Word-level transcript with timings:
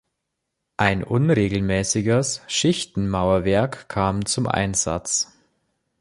Ein 0.77 1.03
unregelmäßiges 1.03 2.41
Schichtenmauerwerk 2.47 3.87
kam 3.87 4.25
zum 4.25 4.47
Einsatz. 4.47 5.31